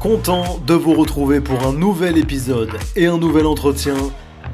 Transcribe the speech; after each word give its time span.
Content 0.00 0.60
de 0.64 0.74
vous 0.74 0.94
retrouver 0.94 1.40
pour 1.40 1.66
un 1.66 1.72
nouvel 1.72 2.18
épisode 2.18 2.70
et 2.94 3.06
un 3.06 3.18
nouvel 3.18 3.46
entretien. 3.46 3.96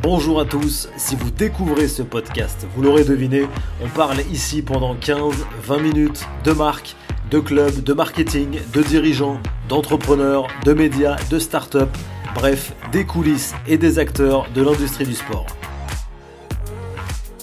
Bonjour 0.02 0.40
à 0.40 0.46
tous, 0.46 0.88
si 0.97 1.17
vous 1.17 1.31
découvrez 1.31 1.86
ce 1.86 2.02
podcast, 2.02 2.67
vous 2.74 2.83
l'aurez 2.83 3.04
deviné, 3.04 3.46
on 3.83 3.88
parle 3.91 4.20
ici 4.33 4.62
pendant 4.62 4.94
15-20 4.94 5.83
minutes 5.83 6.26
de 6.44 6.52
marques, 6.52 6.96
de 7.30 7.41
clubs, 7.41 7.83
de 7.83 7.92
marketing, 7.92 8.59
de 8.72 8.82
dirigeants, 8.82 9.38
d'entrepreneurs, 9.68 10.46
de 10.64 10.72
médias, 10.72 11.16
de 11.29 11.38
start-up, 11.38 11.90
bref, 12.34 12.72
des 12.90 13.04
coulisses 13.04 13.54
et 13.66 13.76
des 13.76 13.98
acteurs 13.98 14.46
de 14.54 14.62
l'industrie 14.62 15.04
du 15.04 15.14
sport. 15.14 15.46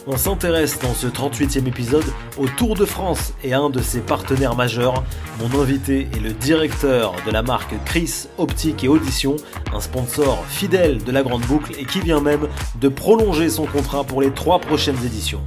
On 0.08 0.18
s'intéresse 0.18 0.80
dans 0.80 0.96
ce 0.96 1.06
38e 1.06 1.68
épisode 1.68 2.12
au 2.42 2.48
Tour 2.48 2.76
de 2.76 2.86
France 2.86 3.34
et 3.44 3.54
un 3.54 3.70
de 3.70 3.82
ses 3.82 4.00
partenaires 4.00 4.56
majeurs. 4.56 5.04
Mon 5.40 5.62
invité 5.62 6.08
est 6.12 6.20
le 6.20 6.32
directeur 6.32 7.14
de 7.24 7.32
la 7.32 7.44
marque 7.44 7.76
Chris 7.86 8.28
Optique 8.40 8.84
et 8.84 8.88
Audition, 8.88 9.36
un 9.72 9.80
sponsor 9.80 10.44
fidèle 10.48 11.04
de 11.04 11.12
la 11.12 11.22
Grande 11.22 11.44
Boucle 11.44 11.74
et 11.78 11.86
qui 11.86 12.00
vient 12.00 12.20
même 12.20 12.48
de 12.80 12.88
prolonger 12.88 13.48
son 13.50 13.66
contrat 13.66 14.04
pour 14.04 14.22
les 14.22 14.32
trois 14.32 14.58
prochaines 14.58 14.98
éditions. 15.06 15.42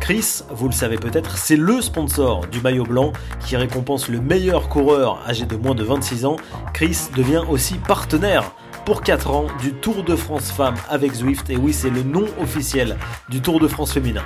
Chris, 0.00 0.42
vous 0.50 0.66
le 0.66 0.72
savez 0.72 0.96
peut-être, 0.96 1.38
c'est 1.38 1.56
le 1.56 1.80
sponsor 1.80 2.48
du 2.48 2.60
maillot 2.60 2.84
blanc 2.84 3.12
qui 3.46 3.56
récompense 3.56 4.08
le 4.08 4.20
meilleur 4.20 4.68
coureur 4.68 5.20
âgé 5.28 5.44
de 5.44 5.54
moins 5.54 5.76
de 5.76 5.84
26 5.84 6.24
ans. 6.24 6.36
Chris 6.74 6.98
devient 7.14 7.44
aussi 7.48 7.74
partenaire 7.74 8.50
pour 8.84 9.02
4 9.02 9.30
ans 9.30 9.46
du 9.62 9.74
Tour 9.74 10.02
de 10.02 10.16
France 10.16 10.50
Femmes 10.50 10.78
avec 10.88 11.12
Zwift. 11.12 11.48
Et 11.50 11.56
oui, 11.56 11.72
c'est 11.72 11.90
le 11.90 12.02
nom 12.02 12.24
officiel 12.42 12.96
du 13.28 13.40
Tour 13.40 13.60
de 13.60 13.68
France 13.68 13.92
féminin. 13.92 14.24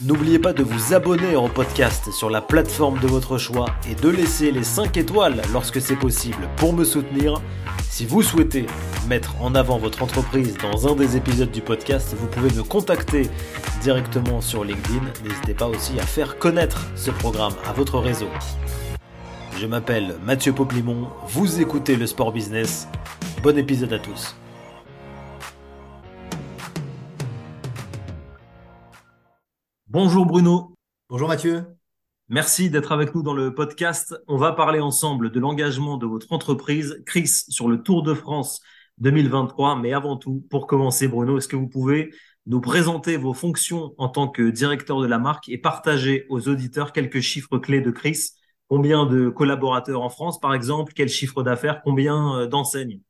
N'oubliez 0.00 0.38
pas 0.38 0.52
de 0.52 0.62
vous 0.62 0.94
abonner 0.94 1.34
au 1.34 1.48
podcast 1.48 2.12
sur 2.12 2.30
la 2.30 2.40
plateforme 2.40 3.00
de 3.00 3.08
votre 3.08 3.36
choix 3.36 3.66
et 3.90 3.96
de 3.96 4.08
laisser 4.08 4.52
les 4.52 4.62
5 4.62 4.96
étoiles 4.96 5.42
lorsque 5.52 5.80
c'est 5.80 5.96
possible 5.96 6.48
pour 6.56 6.72
me 6.72 6.84
soutenir. 6.84 7.42
Si 7.90 8.06
vous 8.06 8.22
souhaitez 8.22 8.66
mettre 9.08 9.34
en 9.42 9.56
avant 9.56 9.76
votre 9.76 10.04
entreprise 10.04 10.56
dans 10.58 10.86
un 10.86 10.94
des 10.94 11.16
épisodes 11.16 11.50
du 11.50 11.62
podcast, 11.62 12.14
vous 12.16 12.28
pouvez 12.28 12.54
me 12.54 12.62
contacter 12.62 13.28
directement 13.82 14.40
sur 14.40 14.62
LinkedIn. 14.62 15.02
N'hésitez 15.24 15.54
pas 15.54 15.66
aussi 15.66 15.98
à 15.98 16.06
faire 16.06 16.38
connaître 16.38 16.86
ce 16.94 17.10
programme 17.10 17.54
à 17.68 17.72
votre 17.72 17.98
réseau. 17.98 18.28
Je 19.58 19.66
m'appelle 19.66 20.14
Mathieu 20.24 20.52
Poplimon, 20.52 21.08
vous 21.26 21.60
écoutez 21.60 21.96
le 21.96 22.06
Sport 22.06 22.30
Business. 22.30 22.86
Bon 23.42 23.58
épisode 23.58 23.92
à 23.92 23.98
tous. 23.98 24.36
Bonjour 29.90 30.26
Bruno. 30.26 30.74
Bonjour 31.08 31.28
Mathieu. 31.28 31.64
Merci 32.28 32.68
d'être 32.68 32.92
avec 32.92 33.14
nous 33.14 33.22
dans 33.22 33.32
le 33.32 33.54
podcast. 33.54 34.14
On 34.26 34.36
va 34.36 34.52
parler 34.52 34.80
ensemble 34.80 35.30
de 35.32 35.40
l'engagement 35.40 35.96
de 35.96 36.04
votre 36.04 36.30
entreprise, 36.30 37.02
Chris, 37.06 37.28
sur 37.48 37.68
le 37.68 37.82
Tour 37.82 38.02
de 38.02 38.12
France 38.12 38.60
2023. 38.98 39.76
Mais 39.76 39.94
avant 39.94 40.18
tout, 40.18 40.44
pour 40.50 40.66
commencer, 40.66 41.08
Bruno, 41.08 41.38
est-ce 41.38 41.48
que 41.48 41.56
vous 41.56 41.68
pouvez 41.68 42.12
nous 42.44 42.60
présenter 42.60 43.16
vos 43.16 43.32
fonctions 43.32 43.94
en 43.96 44.10
tant 44.10 44.28
que 44.28 44.50
directeur 44.50 45.00
de 45.00 45.06
la 45.06 45.18
marque 45.18 45.48
et 45.48 45.56
partager 45.56 46.26
aux 46.28 46.50
auditeurs 46.50 46.92
quelques 46.92 47.20
chiffres 47.20 47.56
clés 47.56 47.80
de 47.80 47.90
Chris? 47.90 48.32
Combien 48.68 49.06
de 49.06 49.30
collaborateurs 49.30 50.02
en 50.02 50.10
France, 50.10 50.38
par 50.38 50.52
exemple? 50.52 50.92
Quel 50.94 51.08
chiffre 51.08 51.42
d'affaires? 51.42 51.80
Combien 51.82 52.40
euh, 52.40 52.46
d'enseignes? 52.46 53.00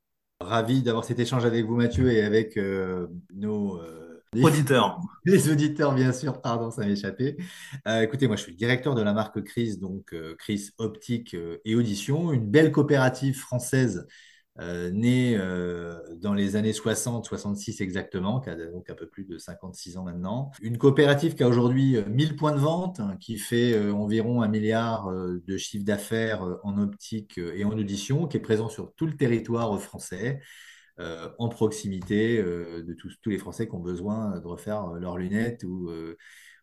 Ravi 0.40 0.82
d'avoir 0.82 1.04
cet 1.04 1.18
échange 1.18 1.44
avec 1.44 1.66
vous, 1.66 1.74
Mathieu, 1.74 2.12
et 2.12 2.22
avec 2.22 2.56
euh, 2.56 3.08
nos 3.34 3.80
euh, 3.80 4.08
auditeurs. 4.42 5.00
Les 5.24 5.50
auditeurs, 5.50 5.94
bien 5.94 6.12
sûr. 6.12 6.40
Pardon, 6.40 6.70
ça 6.70 6.86
m'échappait. 6.86 7.36
écoutez, 8.02 8.26
moi, 8.26 8.36
je 8.36 8.42
suis 8.42 8.52
le 8.52 8.58
directeur 8.58 8.94
de 8.94 9.02
la 9.02 9.12
marque 9.12 9.42
Chris, 9.42 9.78
donc 9.78 10.14
Chris 10.38 10.70
Optique 10.78 11.36
et 11.64 11.74
Audition, 11.74 12.32
une 12.32 12.46
belle 12.46 12.72
coopérative 12.72 13.36
française 13.36 14.06
euh, 14.60 14.90
né 14.90 15.36
euh, 15.36 15.94
dans 16.16 16.34
les 16.34 16.56
années 16.56 16.72
60, 16.72 17.24
66 17.24 17.80
exactement, 17.80 18.40
qui 18.40 18.50
a 18.50 18.56
donc 18.56 18.90
un 18.90 18.94
peu 18.94 19.06
plus 19.06 19.24
de 19.24 19.38
56 19.38 19.96
ans 19.96 20.02
maintenant. 20.02 20.50
Une 20.61 20.78
coopérative 20.78 21.36
qui 21.36 21.44
a 21.44 21.48
aujourd'hui 21.48 21.96
1000 22.08 22.33
euh, 22.33 22.36
points 22.36 22.52
de 22.52 22.58
vente, 22.58 22.98
hein, 22.98 23.17
qui 23.20 23.38
fait 23.38 23.78
environ 23.90 24.42
un 24.42 24.48
milliard 24.48 25.12
de 25.12 25.56
chiffre 25.56 25.84
d'affaires 25.84 26.42
en 26.64 26.77
optique 26.78 27.38
et 27.38 27.64
en 27.64 27.70
audition, 27.70 28.27
qui 28.27 28.36
est 28.36 28.40
présent 28.40 28.68
sur 28.68 28.92
tout 28.94 29.06
le 29.06 29.17
territoire 29.17 29.80
français. 29.80 30.40
En 31.39 31.48
proximité 31.48 32.42
de 32.42 32.95
tous, 32.95 33.17
tous, 33.23 33.31
les 33.31 33.39
Français 33.39 33.69
qui 33.69 33.75
ont 33.75 33.81
besoin 33.81 34.41
de 34.41 34.47
refaire 34.47 34.95
leurs 34.95 35.17
lunettes 35.17 35.64
ou 35.64 35.91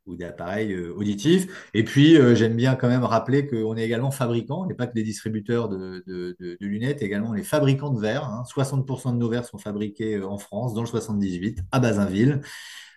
ou 0.05 0.15
d'appareils 0.15 0.73
euh, 0.73 0.93
auditifs. 0.95 1.69
Et 1.73 1.83
puis, 1.83 2.17
euh, 2.17 2.35
j'aime 2.35 2.55
bien 2.55 2.75
quand 2.75 2.87
même 2.87 3.03
rappeler 3.03 3.47
qu'on 3.47 3.75
est 3.75 3.83
également 3.83 4.11
fabricant, 4.11 4.63
on 4.63 4.65
n'est 4.67 4.75
pas 4.75 4.87
que 4.87 4.93
des 4.93 5.03
distributeurs 5.03 5.69
de, 5.69 6.35
lunettes, 6.59 7.01
également 7.01 7.33
les 7.33 7.43
fabricants 7.43 7.89
de 7.89 7.99
verres. 7.99 8.43
60% 8.45 9.09
hein. 9.09 9.13
de 9.13 9.17
nos 9.17 9.29
verres 9.29 9.45
sont 9.45 9.57
fabriqués 9.57 10.15
euh, 10.15 10.27
en 10.27 10.37
France, 10.37 10.73
dans 10.73 10.81
le 10.81 10.87
78, 10.87 11.59
à 11.71 11.79
Bazinville, 11.79 12.41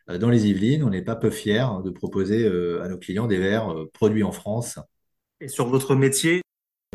dans 0.09 0.31
les 0.31 0.47
Yvelines. 0.47 0.84
On 0.84 0.91
n'est 0.91 1.03
pas 1.03 1.16
peu 1.16 1.31
fiers 1.31 1.59
hein, 1.59 1.82
de 1.84 1.91
proposer 1.91 2.47
à 2.47 2.88
nos 2.88 2.97
clients 2.97 3.26
des 3.26 3.37
verres 3.37 3.75
produits 3.93 4.22
en 4.22 4.32
France. 4.32 4.78
Et 5.43 5.49
sur 5.49 5.66
votre 5.66 5.94
métier? 5.94 6.41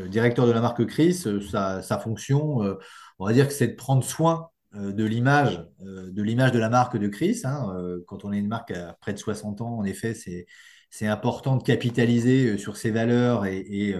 Directeur 0.07 0.47
de 0.47 0.51
la 0.51 0.61
marque 0.61 0.83
Chris, 0.87 1.13
sa, 1.51 1.83
sa 1.83 1.99
fonction, 1.99 2.75
on 3.23 3.25
va 3.25 3.31
dire 3.31 3.47
que 3.47 3.53
c'est 3.53 3.69
de 3.69 3.75
prendre 3.75 4.03
soin 4.03 4.49
euh, 4.75 4.91
de 4.91 5.05
l'image 5.05 5.65
euh, 5.81 6.11
de 6.11 6.21
l'image 6.21 6.51
de 6.51 6.59
la 6.59 6.67
marque 6.67 6.97
de 6.97 7.07
Chris. 7.07 7.39
Hein, 7.45 7.73
euh, 7.77 8.03
quand 8.05 8.25
on 8.25 8.33
est 8.33 8.37
une 8.37 8.49
marque 8.49 8.71
à 8.71 8.97
près 8.99 9.13
de 9.13 9.17
60 9.17 9.61
ans, 9.61 9.77
en 9.77 9.85
effet, 9.85 10.13
c'est 10.13 11.07
important 11.07 11.55
de 11.55 11.63
capitaliser 11.63 12.57
sur 12.57 12.75
ses 12.75 12.91
valeurs 12.91 13.45
et, 13.45 13.95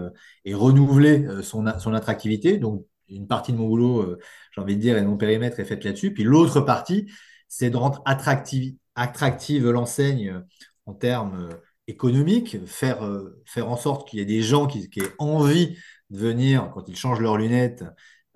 renouveler 0.54 1.26
son, 1.42 1.66
attractivité. 1.66 2.58
Donc, 2.58 2.86
une 3.08 3.28
partie 3.28 3.54
de 3.54 3.58
mon 3.58 3.68
boulot, 3.68 4.18
j'ai 4.54 4.62
envie 4.62 4.76
de 4.76 4.82
dire, 4.82 4.98
et 4.98 5.02
de 5.02 5.08
mon 5.08 5.18
périmètre 5.18 5.60
est 5.60 5.66
faite 5.66 5.86
là-dessus. 5.86 6.14
Puis 6.14 6.24
l'autre 6.24 6.60
partie, 6.62 7.10
c'est 7.48 7.70
de 7.70 7.78
rendre 7.78 8.04
attractive, 8.06 9.70
l'enseigne 9.70 10.44
en 10.86 10.94
termes 10.94 11.50
économiques, 11.88 12.58
faire, 12.68 13.02
en 13.58 13.78
sorte 13.78 14.08
qu'il 14.08 14.20
y 14.20 14.22
ait 14.22 14.26
des 14.26 14.42
gens 14.42 14.68
qui 14.68 14.90
aient 14.98 15.14
envie 15.18 15.78
de 16.10 16.18
venir, 16.20 16.70
quand 16.74 16.88
ils 16.88 16.96
changent 16.96 17.22
leurs 17.22 17.38
lunettes, 17.38 17.84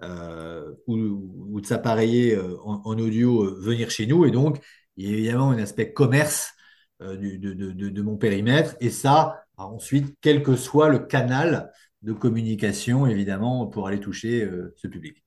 euh, 0.03 0.73
ou, 0.85 1.59
de 1.59 1.65
s'appareiller 1.65 2.35
euh, 2.35 2.55
en, 2.63 2.99
audio 2.99 3.43
euh, 3.43 3.59
venir 3.59 3.89
chez 3.89 4.05
nous. 4.05 4.25
Et 4.25 4.31
donc, 4.31 4.63
il 4.95 5.09
y 5.09 5.09
a 5.09 5.17
évidemment 5.17 5.49
un 5.49 5.57
aspect 5.57 5.91
commerce 5.91 6.53
de, 6.99 8.01
mon 8.01 8.17
périmètre. 8.17 8.75
Et 8.79 8.89
ça, 8.89 9.43
ensuite, 9.57 10.15
quel 10.21 10.43
que 10.43 10.55
soit 10.55 10.89
le 10.89 10.99
canal 10.99 11.71
de 12.03 12.13
communication, 12.13 13.07
évidemment, 13.07 13.67
pour 13.67 13.87
aller 13.87 13.99
toucher 13.99 14.47
ce 14.75 14.87
public. 14.87 15.23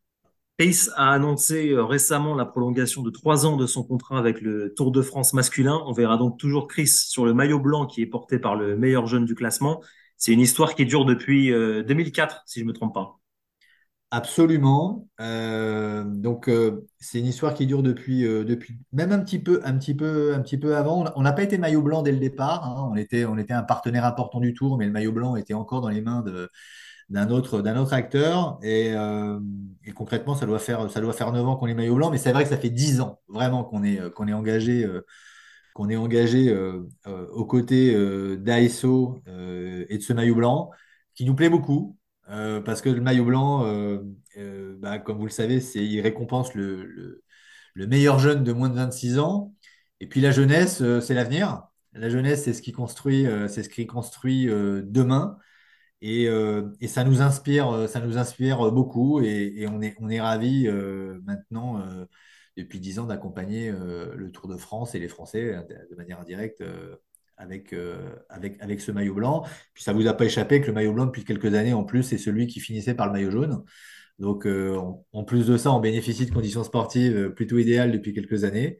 Chris 0.58 0.88
a 0.96 1.12
annoncé 1.12 1.72
récemment 1.76 2.34
la 2.34 2.44
prolongation 2.44 3.02
de 3.02 3.10
trois 3.10 3.46
ans 3.46 3.56
de 3.56 3.66
son 3.66 3.84
contrat 3.84 4.18
avec 4.18 4.40
le 4.40 4.74
Tour 4.74 4.90
de 4.90 5.02
France 5.02 5.32
masculin. 5.32 5.80
On 5.86 5.92
verra 5.92 6.16
donc 6.16 6.38
toujours 6.38 6.66
Chris 6.66 6.88
sur 6.88 7.24
le 7.24 7.34
maillot 7.34 7.60
blanc 7.60 7.86
qui 7.86 8.02
est 8.02 8.06
porté 8.06 8.40
par 8.40 8.56
le 8.56 8.76
meilleur 8.76 9.06
jeune 9.06 9.24
du 9.24 9.36
classement. 9.36 9.80
C'est 10.16 10.32
une 10.32 10.40
histoire 10.40 10.74
qui 10.74 10.86
dure 10.86 11.04
depuis 11.04 11.50
2004, 11.50 12.42
si 12.46 12.60
je 12.60 12.64
ne 12.64 12.68
me 12.68 12.72
trompe 12.72 12.94
pas. 12.94 13.19
Absolument. 14.12 15.08
Euh, 15.20 16.02
donc 16.04 16.48
euh, 16.48 16.88
c'est 16.98 17.20
une 17.20 17.26
histoire 17.26 17.54
qui 17.54 17.66
dure 17.66 17.82
depuis, 17.84 18.26
euh, 18.26 18.42
depuis 18.42 18.76
même 18.92 19.12
un 19.12 19.20
petit 19.20 19.38
peu, 19.38 19.60
un 19.64 19.78
petit 19.78 19.94
peu, 19.94 20.34
un 20.34 20.40
petit 20.40 20.58
peu 20.58 20.76
avant. 20.76 21.04
On 21.14 21.22
n'a 21.22 21.32
pas 21.32 21.44
été 21.44 21.58
maillot 21.58 21.80
blanc 21.80 22.02
dès 22.02 22.10
le 22.10 22.18
départ. 22.18 22.64
Hein. 22.64 22.88
On 22.90 22.96
était, 22.96 23.24
on 23.24 23.38
était 23.38 23.52
un 23.52 23.62
partenaire 23.62 24.04
important 24.04 24.40
du 24.40 24.52
Tour, 24.52 24.78
mais 24.78 24.86
le 24.86 24.90
maillot 24.90 25.12
blanc 25.12 25.36
était 25.36 25.54
encore 25.54 25.80
dans 25.80 25.88
les 25.88 26.00
mains 26.00 26.24
d'un 27.08 27.30
autre, 27.30 27.58
autre 27.60 27.92
acteur. 27.92 28.58
Et, 28.62 28.92
concrètement, 29.94 30.34
ça 30.34 30.46
doit 30.46 30.58
faire, 30.58 30.90
ça 30.90 31.00
doit 31.00 31.12
faire 31.12 31.32
9 31.32 31.46
ans 31.46 31.56
qu'on 31.56 31.68
est 31.68 31.74
maillot 31.74 31.94
blanc, 31.94 32.10
mais 32.10 32.18
c'est 32.18 32.32
vrai 32.32 32.42
que 32.42 32.50
ça 32.50 32.56
fait 32.58 32.70
10 32.70 33.00
ans 33.00 33.20
vraiment 33.28 33.62
qu'on 33.64 33.84
est, 33.84 34.10
qu'on 34.14 34.26
est 34.26 34.32
engagé, 34.32 34.88
qu'on 35.74 35.88
est 35.88 35.96
engagé 35.96 36.52
aux 37.06 37.44
côtés 37.44 37.94
d'ASO 38.38 39.22
et 39.26 39.98
de 39.98 40.02
ce 40.02 40.12
maillot 40.12 40.34
blanc, 40.34 40.70
qui 41.14 41.24
nous 41.24 41.34
plaît 41.34 41.50
beaucoup. 41.50 41.96
Euh, 42.30 42.60
parce 42.60 42.80
que 42.80 42.88
le 42.88 43.00
maillot 43.00 43.24
blanc, 43.24 43.64
euh, 43.66 43.98
euh, 44.36 44.76
bah, 44.78 44.98
comme 44.98 45.18
vous 45.18 45.24
le 45.26 45.30
savez, 45.30 45.60
c'est, 45.60 45.84
il 45.84 46.00
récompense 46.00 46.54
le, 46.54 47.22
meilleur 47.76 48.18
jeune 48.18 48.44
de 48.44 48.52
moins 48.52 48.68
de 48.68 48.74
26 48.76 49.18
ans. 49.18 49.54
Et 50.00 50.06
puis 50.08 50.20
la 50.20 50.30
jeunesse, 50.30 50.82
c'est 51.00 51.14
l'avenir. 51.14 51.64
La 51.92 52.08
jeunesse, 52.08 52.44
c'est 52.44 52.52
ce 52.54 52.62
qui 52.62 52.72
construit, 52.72 53.26
c'est 53.48 53.62
ce 53.62 53.68
qui 53.68 53.86
construit 53.86 54.46
demain. 54.46 55.38
Et, 56.02 56.28
ça 56.88 57.04
nous 57.04 57.22
inspire, 57.22 57.88
ça 57.88 58.00
nous 58.00 58.18
inspire 58.18 58.70
beaucoup. 58.72 59.20
Et, 59.20 59.66
on 59.68 59.82
est, 59.82 59.96
on 60.00 60.08
est 60.08 60.20
ravis 60.20 60.68
maintenant, 61.24 61.82
depuis 62.56 62.80
10 62.80 62.98
ans, 63.00 63.06
d'accompagner 63.06 63.70
le 63.72 64.30
Tour 64.30 64.48
de 64.48 64.56
France 64.56 64.94
et 64.94 64.98
les 64.98 65.08
Français 65.08 65.56
de 65.90 65.96
manière 65.96 66.20
indirecte 66.20 66.62
avec, 67.40 67.72
euh, 67.72 67.96
avec, 68.28 68.56
avec 68.60 68.80
ce 68.80 68.92
maillot 68.92 69.14
blanc. 69.14 69.44
Puis 69.74 69.82
ça 69.82 69.92
ne 69.92 69.98
vous 69.98 70.06
a 70.06 70.12
pas 70.14 70.26
échappé 70.26 70.60
que 70.60 70.66
le 70.66 70.74
maillot 70.74 70.92
blanc, 70.92 71.06
depuis 71.06 71.24
quelques 71.24 71.54
années 71.54 71.72
en 71.72 71.84
plus, 71.84 72.02
c'est 72.02 72.18
celui 72.18 72.46
qui 72.46 72.60
finissait 72.60 72.94
par 72.94 73.06
le 73.06 73.12
maillot 73.12 73.30
jaune. 73.30 73.64
Donc, 74.18 74.46
euh, 74.46 74.78
en, 75.12 75.24
plus 75.24 75.46
de 75.46 75.56
ça, 75.56 75.72
on 75.72 75.80
bénéficie 75.80 76.26
de 76.26 76.32
conditions 76.32 76.62
sportives 76.62 77.16
euh, 77.16 77.30
plutôt 77.30 77.56
idéales 77.56 77.90
depuis 77.90 78.12
quelques 78.12 78.44
années. 78.44 78.78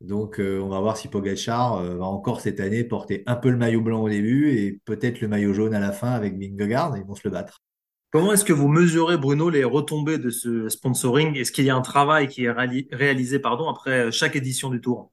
Donc, 0.00 0.40
on 0.40 0.68
va 0.68 0.80
voir 0.80 0.96
si 0.96 1.08
Pogacar 1.08 1.74
euh, 1.74 1.96
va 1.96 2.06
encore 2.06 2.40
cette 2.40 2.60
année 2.60 2.84
porter 2.84 3.24
un 3.26 3.34
peu 3.34 3.50
le 3.50 3.56
maillot 3.56 3.82
blanc 3.82 4.00
au 4.00 4.08
début 4.08 4.50
et 4.52 4.80
peut-être 4.84 5.20
le 5.20 5.28
maillot 5.28 5.52
jaune 5.52 5.74
à 5.74 5.80
la 5.80 5.92
fin 5.92 6.12
avec 6.12 6.38
Vingegaard. 6.38 6.96
Ils 6.96 7.04
vont 7.04 7.16
se 7.16 7.22
le 7.24 7.30
battre. 7.30 7.62
Comment 8.10 8.32
est-ce 8.32 8.44
que 8.44 8.54
vous 8.54 8.68
mesurez, 8.68 9.18
Bruno, 9.18 9.50
les 9.50 9.64
retombées 9.64 10.16
de 10.16 10.30
ce 10.30 10.70
sponsoring? 10.70 11.36
Est-ce 11.36 11.52
qu'il 11.52 11.66
y 11.66 11.70
a 11.70 11.76
un 11.76 11.82
travail 11.82 12.28
qui 12.28 12.44
est 12.44 12.50
réali- 12.50 12.88
réalisé, 12.90 13.38
pardon, 13.38 13.68
après 13.68 14.10
chaque 14.12 14.36
édition 14.36 14.70
du 14.70 14.80
Tour? 14.80 15.12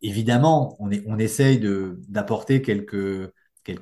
Évidemment, 0.00 0.76
on, 0.78 1.18
essaye 1.18 1.60
d'apporter 2.08 2.62
quelques, 2.62 3.32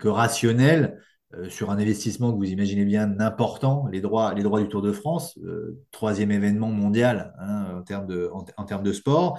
rationnels 0.04 0.98
euh, 1.34 1.48
sur 1.48 1.70
un 1.70 1.78
investissement 1.78 2.32
que 2.32 2.36
vous 2.36 2.50
imaginez 2.50 2.84
bien 2.84 3.20
important, 3.20 3.86
les 3.92 4.00
droits, 4.00 4.34
du 4.34 4.68
Tour 4.68 4.82
de 4.82 4.92
France, 4.92 5.38
euh, 5.44 5.78
troisième 5.90 6.30
événement 6.30 6.70
mondial 6.70 7.34
hein, 7.38 7.78
en 7.78 7.82
termes 7.82 8.06
de, 8.06 8.30
en, 8.32 8.44
en 8.56 8.64
termes 8.64 8.82
de 8.82 8.92
sport. 8.92 9.38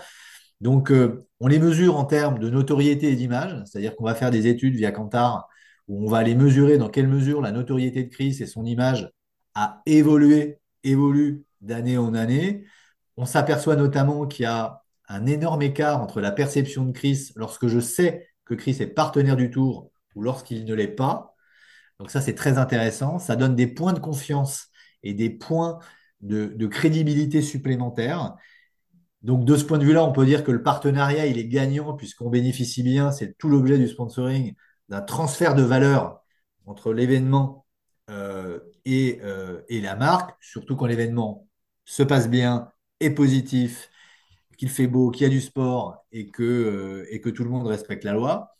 Donc, 0.61 0.91
euh, 0.91 1.27
on 1.39 1.47
les 1.47 1.59
mesure 1.59 1.97
en 1.97 2.05
termes 2.05 2.37
de 2.37 2.49
notoriété 2.49 3.11
et 3.11 3.15
d'image, 3.15 3.63
c'est-à-dire 3.65 3.95
qu'on 3.95 4.05
va 4.05 4.13
faire 4.13 4.29
des 4.29 4.45
études 4.47 4.75
via 4.75 4.91
Kantar 4.91 5.47
où 5.87 6.05
on 6.05 6.09
va 6.09 6.19
aller 6.19 6.35
mesurer 6.35 6.77
dans 6.77 6.89
quelle 6.89 7.07
mesure 7.07 7.41
la 7.41 7.51
notoriété 7.51 8.03
de 8.03 8.09
Chris 8.09 8.37
et 8.39 8.45
son 8.45 8.65
image 8.65 9.11
a 9.55 9.81
évolué, 9.87 10.59
évolue 10.83 11.43
d'année 11.61 11.97
en 11.97 12.13
année. 12.13 12.65
On 13.17 13.25
s'aperçoit 13.25 13.75
notamment 13.75 14.27
qu'il 14.27 14.43
y 14.43 14.45
a 14.45 14.80
un 15.11 15.25
énorme 15.25 15.61
écart 15.61 16.01
entre 16.01 16.21
la 16.21 16.31
perception 16.31 16.85
de 16.85 16.91
Chris 16.91 17.31
lorsque 17.35 17.67
je 17.67 17.79
sais 17.79 18.29
que 18.45 18.53
Chris 18.53 18.77
est 18.79 18.87
partenaire 18.87 19.35
du 19.35 19.51
Tour 19.51 19.91
ou 20.15 20.21
lorsqu'il 20.21 20.65
ne 20.65 20.73
l'est 20.73 20.87
pas. 20.87 21.35
Donc 21.99 22.09
ça, 22.09 22.21
c'est 22.21 22.33
très 22.33 22.57
intéressant. 22.57 23.19
Ça 23.19 23.35
donne 23.35 23.55
des 23.55 23.67
points 23.67 23.93
de 23.93 23.99
confiance 23.99 24.69
et 25.03 25.13
des 25.13 25.29
points 25.29 25.79
de, 26.21 26.67
crédibilité 26.67 27.41
supplémentaires. 27.41 28.35
Donc, 29.21 29.45
de 29.45 29.55
ce 29.55 29.65
point 29.65 29.77
de 29.77 29.85
vue-là, 29.85 30.03
on 30.03 30.11
peut 30.11 30.25
dire 30.25 30.43
que 30.43 30.51
le 30.51 30.63
partenariat, 30.63 31.25
il 31.27 31.37
est 31.37 31.47
gagnant 31.47 31.93
puisqu'on 31.93 32.29
bénéficie 32.29 32.81
bien, 32.81 33.11
c'est 33.11 33.37
tout 33.37 33.49
l'objet 33.49 33.77
du 33.77 33.87
sponsoring, 33.87 34.55
d'un 34.89 35.01
transfert 35.01 35.55
de 35.55 35.63
valeur 35.63 36.23
entre 36.65 36.93
l'événement 36.93 37.65
euh, 38.09 38.59
et, 38.85 39.19
euh, 39.23 39.61
et 39.67 39.81
la 39.81 39.95
marque, 39.95 40.35
surtout 40.41 40.75
quand 40.75 40.85
l'événement 40.85 41.47
se 41.85 42.03
passe 42.03 42.29
bien, 42.29 42.71
est 42.99 43.11
positif, 43.11 43.90
qu'il 44.61 44.69
fait 44.69 44.85
beau, 44.85 45.09
qu'il 45.09 45.23
y 45.23 45.25
a 45.25 45.29
du 45.29 45.41
sport 45.41 46.05
et 46.11 46.29
que, 46.29 46.43
euh, 46.43 47.31
tout 47.33 47.43
le 47.43 47.49
monde 47.49 47.65
respecte 47.65 48.03
la 48.03 48.13
loi. 48.13 48.51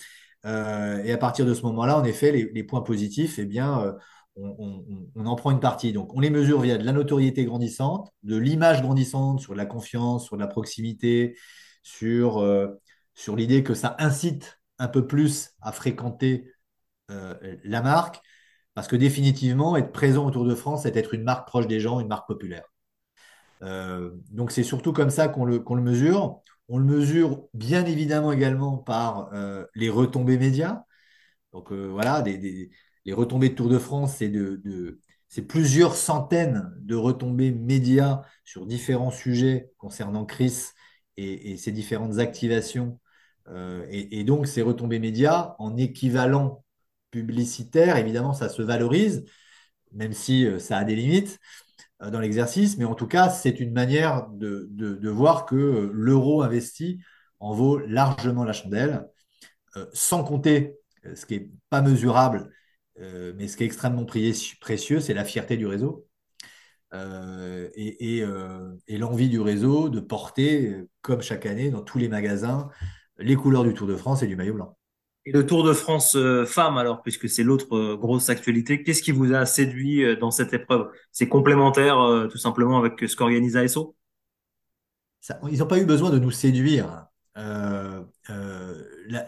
Euh, 0.46 1.04
et 1.04 1.12
à 1.12 1.18
partir 1.20 1.46
de 1.46 1.54
ce 1.54 1.62
moment-là, 1.64 2.00
en 2.00 2.04
effet, 2.04 2.32
les, 2.32 2.64
points 2.64 2.82
positifs, 2.82 3.38
eh 3.38 3.46
bien, 3.46 3.80
euh, 3.84 3.94
on, 4.36 5.26
en 5.28 5.36
prend 5.36 5.52
une 5.52 5.60
partie. 5.60 5.94
Donc, 5.94 6.16
on 6.16 6.20
les 6.20 6.32
mesure 6.32 6.62
via 6.62 6.80
de 6.80 6.84
la 6.86 6.92
notoriété 6.94 7.46
grandissante, 7.46 8.12
de 8.24 8.36
l'image 8.36 8.82
grandissante, 8.82 9.42
sur 9.42 9.54
la 9.54 9.68
confiance, 9.68 10.26
sur 10.26 10.38
la 10.38 10.48
proximité, 10.48 11.38
sur, 11.84 12.44
sur 13.14 13.36
l'idée 13.36 13.64
que 13.64 13.76
ça 13.76 13.96
incite 14.00 14.60
un 14.80 14.88
peu 14.88 15.06
plus 15.06 15.52
à 15.62 15.72
fréquenter 15.72 16.52
la 17.10 17.82
marque, 17.84 18.22
parce 18.74 18.88
que 18.88 18.96
définitivement, 18.96 19.78
être 19.78 19.92
présent 19.92 20.26
autour 20.26 20.46
de 20.46 20.56
France, 20.56 20.84
c'est 20.84 20.96
être 20.96 21.14
une 21.14 21.24
marque 21.24 21.48
proche 21.48 21.68
des 21.68 21.80
gens, 21.80 22.00
une 22.00 22.08
marque 22.08 22.28
populaire. 22.28 22.71
Euh, 23.64 24.12
donc, 24.32 24.52
c'est 24.52 24.64
surtout 24.64 24.94
comme 24.94 25.10
ça 25.10 25.28
qu'on 25.28 25.46
le, 25.46 25.62
mesure. 25.82 26.42
On 26.68 26.78
le 26.78 26.86
mesure 26.86 27.48
bien 27.54 27.86
évidemment 27.86 28.32
également 28.32 28.78
par 28.78 29.30
euh, 29.34 29.66
les 29.76 29.90
retombées 29.90 30.38
médias. 30.38 30.84
Donc 31.54 31.72
euh, 31.72 31.88
voilà, 31.88 32.24
les 32.24 33.14
retombées 33.14 33.50
de 33.50 33.56
Tour 33.56 33.70
de 33.70 33.78
France, 33.78 34.16
c'est 34.16 35.42
plusieurs 35.42 35.96
centaines 35.96 36.72
de 36.80 36.96
retombées 36.96 37.52
médias 37.52 38.22
sur 38.46 38.66
différents 38.66 39.12
sujets 39.12 39.72
concernant 39.78 40.26
Chris 40.26 40.70
et, 41.18 41.58
ses 41.58 41.72
différentes 41.72 42.20
activations. 42.20 43.00
Et, 43.90 44.24
donc 44.24 44.48
ces 44.48 44.62
retombées 44.62 45.00
médias, 45.00 45.56
en 45.60 45.76
équivalent 45.76 46.64
publicitaire, 47.12 47.98
évidemment, 47.98 48.34
ça 48.34 48.48
se 48.48 48.62
valorise, 48.62 49.26
même 49.92 50.14
si 50.14 50.48
ça 50.60 50.78
a 50.78 50.84
des 50.86 50.96
limites 50.96 51.38
dans 52.10 52.20
l'exercice, 52.20 52.78
mais 52.78 52.86
en 52.86 52.96
tout 52.96 53.08
cas, 53.08 53.30
c'est 53.30 53.60
une 53.60 53.74
manière 53.74 54.28
de, 54.30 55.10
voir 55.10 55.46
que 55.46 55.56
euh, 55.56 55.92
l'euro 55.94 56.42
investi 56.42 57.00
en 57.40 57.54
vaut 57.54 57.78
largement 57.78 58.44
la 58.44 58.54
chandelle 58.54 59.08
euh, 59.78 59.86
sans 59.94 60.24
compter 60.24 60.78
euh, 61.06 61.16
ce 61.16 61.26
qui 61.26 61.40
n'est 61.40 61.50
pas 61.70 61.82
mesurable, 61.82 62.52
euh, 63.00 63.34
mais 63.38 63.48
ce 63.48 63.58
qui 63.58 63.64
est 63.64 63.68
extrêmement 63.68 64.06
précieux, 64.06 65.00
c'est 65.00 65.14
la 65.14 65.26
fierté 65.26 65.58
du 65.58 65.68
réseau 65.68 66.08
euh, 66.94 67.70
et, 67.76 68.22
euh, 68.22 68.76
l'envie 68.90 69.30
du 69.30 69.40
réseau 69.40 69.90
de 69.90 70.00
porter, 70.00 70.68
euh, 70.68 70.90
comme 71.02 71.22
chaque 71.22 71.46
année, 71.46 71.70
dans 71.72 71.82
tous 71.82 71.98
les 71.98 72.10
magasins, 72.10 72.70
les 73.18 73.36
couleurs 73.36 73.64
du 73.64 73.74
Tour 73.74 73.88
de 73.88 73.96
France 73.96 74.24
et 74.24 74.28
du 74.28 74.36
maillot 74.36 74.56
blanc. 74.56 74.78
Et 75.26 75.32
le 75.32 75.46
Tour 75.46 75.64
de 75.64 75.74
France 75.74 76.16
euh, 76.16 76.46
femmes, 76.46 76.78
alors, 76.78 77.02
puisque 77.04 77.30
c'est 77.30 77.44
l'autre 77.44 77.76
euh, 77.76 77.96
grosse 77.98 78.30
actualité, 78.30 78.84
qu'est-ce 78.84 79.04
qui 79.04 79.12
vous 79.12 79.34
a 79.34 79.46
séduit 79.46 80.04
euh, 80.04 80.16
dans 80.16 80.32
cette 80.32 80.54
épreuve? 80.54 80.90
C'est 81.12 81.28
complémentaire, 81.30 81.98
tout 82.32 82.38
simplement, 82.40 82.78
avec 82.80 83.00
ce 83.08 83.16
qu'organise 83.16 83.56
ASO? 83.58 83.96
Ils 85.52 85.60
n'ont 85.60 85.68
pas 85.68 85.80
eu 85.80 85.86
besoin 85.86 86.10
de 86.10 86.20
nous 86.20 86.32
séduire. 86.32 87.06
Euh, 87.38 88.04
la, 89.08 89.26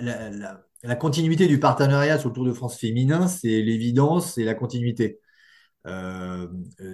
la- 0.83 0.95
continuité 0.95 1.47
du 1.47 1.59
partenariat 1.59 2.17
sur 2.19 2.29
le 2.29 2.35
Tour 2.35 2.45
de 2.45 2.51
France 2.53 2.77
féminin, 2.77 3.27
c'est 3.27 3.61
l'évidence 3.61 4.37
et 4.37 4.43
la 4.43 4.53
continuité. 4.53 5.19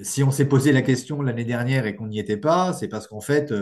Si 0.03 0.23
on 0.23 0.31
s'est 0.31 0.47
posé 0.47 0.71
la 0.71 0.81
question 0.81 1.21
l'année 1.21 1.45
dernière 1.45 1.85
et 1.85 1.95
qu'on 1.95 2.07
n'y 2.07 2.19
était 2.19 2.37
pas, 2.37 2.73
c'est 2.73 2.87
parce 2.87 3.07
qu'en 3.07 3.21
fait, 3.21 3.53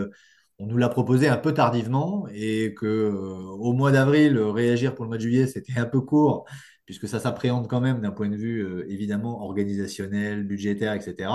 on 0.58 0.66
nous 0.66 0.76
l'a 0.76 0.88
proposé 0.88 1.28
un 1.28 1.36
peu 1.36 1.54
tardivement 1.54 2.26
et 2.32 2.74
que 2.74 2.86
euh, 2.86 3.12
au 3.14 3.72
mois 3.72 3.92
d'avril, 3.92 4.36
euh, 4.36 4.50
réagir 4.50 4.94
pour 4.94 5.04
le 5.04 5.08
mois 5.08 5.16
de 5.16 5.22
juillet, 5.22 5.46
c'était 5.46 5.78
un 5.78 5.86
peu 5.86 6.00
court, 6.00 6.46
puisque 6.84 7.06
ça 7.08 7.20
s'appréhende 7.20 7.68
quand 7.68 7.80
même 7.80 8.00
d'un 8.00 8.10
point 8.10 8.28
de 8.28 8.36
vue 8.36 8.60
euh, 8.64 8.90
évidemment 8.90 9.42
organisationnel, 9.44 10.44
budgétaire, 10.44 10.94
etc. 10.94 11.30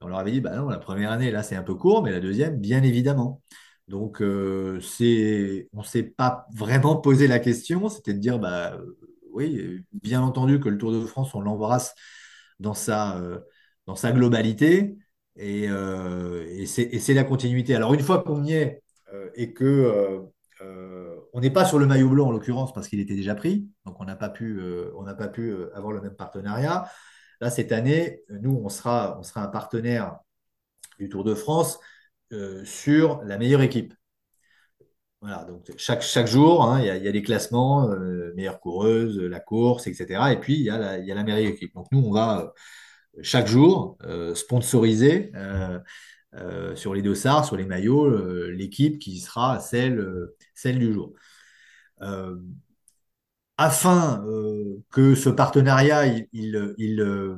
On 0.00 0.08
leur 0.08 0.18
avait 0.18 0.32
dit, 0.32 0.40
bah 0.40 0.56
non, 0.56 0.68
la 0.68 0.78
première 0.78 1.12
année, 1.12 1.30
là, 1.30 1.42
c'est 1.42 1.56
un 1.56 1.62
peu 1.62 1.74
court, 1.74 2.02
mais 2.02 2.10
la 2.10 2.20
deuxième, 2.20 2.56
bien 2.58 2.82
évidemment. 2.82 3.42
Donc, 3.88 4.22
c'est, 4.82 5.68
on 5.72 5.78
ne 5.80 5.84
s'est 5.84 6.02
pas 6.02 6.46
vraiment 6.54 6.96
posé 6.96 7.26
la 7.26 7.38
question, 7.38 7.88
c'était 7.88 8.12
de 8.12 8.18
dire, 8.18 8.38
bah 8.38 8.78
oui, 9.32 9.82
bien 9.92 10.20
entendu 10.20 10.60
que 10.60 10.68
le 10.68 10.78
Tour 10.78 10.92
de 10.92 11.04
France, 11.06 11.34
on 11.34 11.40
l'embrasse 11.40 11.94
dans 12.60 12.74
sa, 12.74 13.20
dans 13.86 13.96
sa 13.96 14.12
globalité. 14.12 14.96
Et, 15.38 15.68
euh, 15.68 16.46
et 16.48 16.66
c'est 16.66 17.14
la 17.14 17.24
continuité. 17.24 17.74
Alors, 17.74 17.94
une 17.94 18.00
fois 18.00 18.22
qu'on 18.22 18.44
y 18.44 18.54
est 18.54 18.82
euh, 19.14 19.30
et 19.34 19.52
que 19.52 19.64
euh, 20.60 21.16
on 21.32 21.40
n'est 21.40 21.50
pas 21.50 21.64
sur 21.64 21.78
le 21.78 21.86
maillot 21.86 22.08
blanc 22.08 22.26
en 22.28 22.32
l'occurrence 22.32 22.72
parce 22.72 22.88
qu'il 22.88 23.00
était 23.00 23.14
déjà 23.14 23.34
pris, 23.36 23.68
donc 23.86 24.00
on 24.00 24.04
n'a 24.04 24.16
pas 24.16 24.28
pu, 24.28 24.60
avoir 25.74 25.92
le 25.92 26.00
même 26.00 26.16
partenariat. 26.16 26.90
Là, 27.40 27.50
cette 27.50 27.70
année, 27.70 28.22
nous, 28.28 28.60
on 28.64 28.68
sera, 28.68 29.20
un 29.36 29.46
partenaire 29.46 30.18
du 30.98 31.08
Tour 31.08 31.22
de 31.22 31.34
France 31.34 31.78
sur 32.64 33.22
la 33.24 33.38
meilleure 33.38 33.62
équipe. 33.62 33.94
Voilà, 35.20 35.44
donc 35.44 35.72
chaque, 35.76 36.26
jour, 36.26 36.64
hein, 36.64 36.80
il 36.80 36.86
y 36.86 36.90
a, 36.90 36.96
y 36.96 37.08
a 37.08 37.12
des 37.12 37.22
classements, 37.22 37.88
meilleure 38.34 38.60
coureuse, 38.60 39.18
la 39.20 39.40
course, 39.40 39.86
etc. 39.86 40.32
Et 40.32 40.40
puis, 40.40 40.54
il 40.54 40.62
y 40.62 40.70
a 40.70 40.78
la, 40.78 41.22
meilleure 41.24 41.52
équipe. 41.52 41.74
Donc, 41.74 41.86
nous, 41.92 42.00
on 42.00 42.12
va 42.12 42.52
chaque 43.22 43.46
jour 43.46 43.98
euh, 44.04 44.34
sponsoriser 44.34 45.32
euh, 45.34 45.78
euh, 46.34 46.76
sur 46.76 46.94
les 46.94 47.02
dossards, 47.02 47.44
sur 47.44 47.56
les 47.56 47.64
maillots, 47.64 48.08
l'équipe 48.50 48.98
qui 48.98 49.18
sera 49.20 49.60
celle, 49.60 50.28
celle 50.54 50.78
du 50.78 50.92
jour. 50.92 51.12
Afin 53.56 54.24
que 54.90 55.14
ce 55.14 55.28
partenariat, 55.30 56.06
il, 56.06 56.28
il, 56.32 56.74
il, 56.78 57.36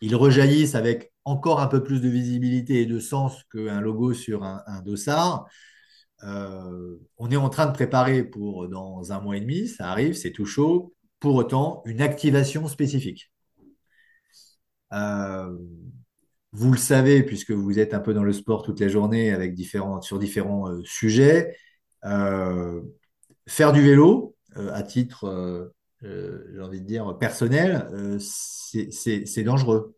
il 0.00 0.16
rejaillisse 0.16 0.74
avec 0.74 1.12
encore 1.24 1.60
un 1.60 1.68
peu 1.68 1.82
plus 1.82 2.00
de 2.00 2.08
visibilité 2.08 2.82
et 2.82 2.86
de 2.86 2.98
sens 2.98 3.44
qu'un 3.52 3.80
logo 3.80 4.14
sur 4.14 4.42
un, 4.42 4.82
dossard, 4.84 5.46
on 6.22 7.30
est 7.30 7.36
en 7.36 7.48
train 7.50 7.66
de 7.66 7.72
préparer 7.72 8.24
pour 8.24 8.68
dans 8.68 9.12
un 9.12 9.20
mois 9.20 9.36
et 9.36 9.40
demi, 9.40 9.68
ça 9.68 9.90
arrive, 9.90 10.14
c'est 10.14 10.32
tout 10.32 10.46
chaud, 10.46 10.94
pour 11.20 11.34
autant 11.36 11.82
une 11.84 12.00
activation 12.00 12.66
spécifique. 12.66 13.30
Euh, 14.92 15.56
vous 16.52 16.72
le 16.72 16.78
savez, 16.78 17.22
puisque 17.22 17.50
vous 17.50 17.78
êtes 17.78 17.94
un 17.94 18.00
peu 18.00 18.14
dans 18.14 18.24
le 18.24 18.32
sport 18.32 18.62
toute 18.62 18.80
la 18.80 18.88
journée 18.88 19.32
avec 19.32 19.54
différents, 19.54 20.00
sur 20.00 20.18
différents 20.18 20.70
euh, 20.70 20.82
sujets, 20.84 21.56
euh, 22.04 22.80
faire 23.46 23.72
du 23.72 23.82
vélo 23.82 24.34
à 24.56 24.82
titre, 24.82 25.72
j'ai 26.02 26.60
envie 26.60 26.80
de 26.80 26.86
dire, 26.86 27.16
personnel, 27.18 28.18
c'est 28.18 29.42
dangereux. 29.44 29.94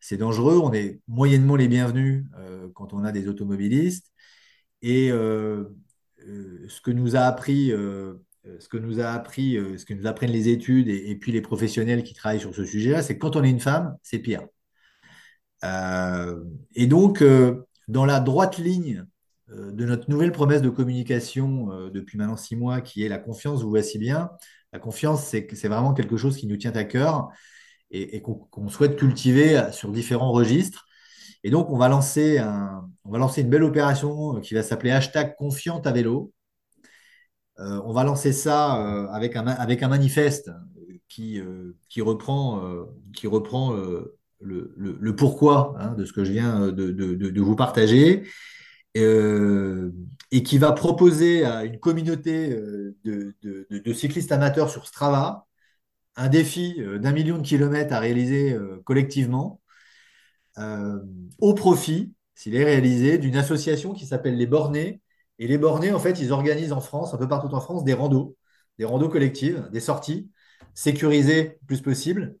C'est 0.00 0.18
dangereux, 0.18 0.58
on 0.58 0.72
est 0.74 1.00
moyennement 1.08 1.56
les 1.56 1.68
bienvenus 1.68 2.26
quand 2.74 2.92
on 2.92 3.02
a 3.02 3.12
des 3.12 3.28
automobilistes. 3.28 4.12
Et 4.82 5.08
ce 5.08 6.80
que 6.82 6.90
nous 6.90 7.16
a 7.16 7.20
appris, 7.20 7.72
ce 8.58 8.68
que 8.68 8.76
nous 8.76 9.00
a 9.00 9.08
appris, 9.08 9.56
euh, 9.56 9.78
ce 9.78 9.84
que 9.84 9.94
nous 9.94 10.06
apprennent 10.06 10.30
les 10.30 10.48
études 10.48 10.88
et, 10.88 11.14
puis 11.16 11.32
les 11.32 11.40
professionnels 11.40 12.02
qui 12.02 12.14
travaillent 12.14 12.40
sur 12.40 12.54
ce 12.54 12.64
sujet-là, 12.64 13.02
c'est 13.02 13.14
que 13.14 13.20
quand 13.20 13.36
on 13.36 13.44
est 13.44 13.50
une 13.50 13.60
femme, 13.60 13.96
c'est 14.02 14.18
pire. 14.18 14.42
Euh, 15.64 16.44
et 16.74 16.86
donc, 16.86 17.22
euh, 17.22 17.66
dans 17.88 18.04
la 18.04 18.20
droite 18.20 18.58
ligne 18.58 19.06
euh, 19.50 19.72
de 19.72 19.84
notre 19.84 20.10
nouvelle 20.10 20.32
promesse 20.32 20.62
de 20.62 20.70
communication 20.70 21.72
euh, 21.72 21.90
depuis 21.90 22.18
maintenant 22.18 22.36
six 22.36 22.56
mois, 22.56 22.80
qui 22.80 23.04
est 23.04 23.08
la 23.08 23.18
confiance, 23.18 23.62
vous 23.62 23.70
voici 23.70 23.98
bien. 23.98 24.30
La 24.72 24.78
confiance, 24.78 25.24
c'est 25.24 25.68
vraiment 25.68 25.94
quelque 25.94 26.16
chose 26.16 26.36
qui 26.36 26.46
nous 26.46 26.56
tient 26.56 26.72
à 26.72 26.84
cœur 26.84 27.28
et, 27.90 28.16
et 28.16 28.22
qu'on 28.22 28.68
souhaite 28.68 28.96
cultiver 28.96 29.68
sur 29.72 29.92
différents 29.92 30.32
registres. 30.32 30.86
Et 31.44 31.50
donc, 31.50 31.70
on 31.70 31.78
va 31.78 31.88
lancer, 31.88 32.38
un, 32.38 32.90
on 33.04 33.10
va 33.10 33.18
lancer 33.18 33.42
une 33.42 33.50
belle 33.50 33.62
opération 33.62 34.40
qui 34.40 34.54
va 34.54 34.62
s'appeler 34.62 34.90
hashtag 34.90 35.36
confiante 35.36 35.86
à 35.86 35.92
vélo. 35.92 36.32
Euh, 37.60 37.80
on 37.84 37.92
va 37.92 38.04
lancer 38.04 38.32
ça 38.32 38.80
euh, 38.82 39.06
avec, 39.08 39.36
un, 39.36 39.88
manifeste 39.88 40.50
qui, 41.08 41.40
euh, 41.40 41.76
reprend, 42.00 42.60
le, 44.40 45.16
pourquoi 45.16 45.76
hein, 45.78 45.94
de 45.94 46.04
ce 46.04 46.12
que 46.12 46.24
je 46.24 46.32
viens 46.32 46.72
de 46.72 47.40
vous 47.40 47.56
partager 47.56 48.24
et 48.96 50.42
qui 50.42 50.58
va 50.58 50.72
proposer 50.72 51.44
à 51.44 51.64
une 51.64 51.78
communauté 51.78 52.56
de, 53.04 53.92
cyclistes 53.92 54.32
amateurs 54.32 54.70
sur 54.70 54.86
Strava 54.86 55.46
un 56.16 56.28
défi 56.28 56.80
d'un 57.00 57.12
million 57.12 57.38
de 57.38 57.42
kilomètres 57.42 57.92
à 57.92 58.00
réaliser 58.00 58.56
collectivement 58.84 59.60
au 61.38 61.54
profit, 61.54 62.12
s'il 62.34 62.56
est 62.56 62.64
réalisé, 62.64 63.18
d'une 63.18 63.36
association 63.36 63.92
qui 63.92 64.06
s'appelle 64.06 64.36
les 64.36 64.46
Bornés 64.46 65.00
et 65.44 65.46
les 65.46 65.58
bornés, 65.58 65.92
en 65.92 65.98
fait, 65.98 66.20
ils 66.20 66.32
organisent 66.32 66.72
en 66.72 66.80
France, 66.80 67.12
un 67.12 67.18
peu 67.18 67.28
partout 67.28 67.54
en 67.54 67.60
France, 67.60 67.84
des 67.84 67.92
randos, 67.92 68.34
des 68.78 68.86
randos 68.86 69.10
collectives, 69.10 69.68
des 69.72 69.80
sorties 69.80 70.30
sécurisées 70.72 71.58
le 71.60 71.66
plus 71.66 71.82
possible. 71.82 72.38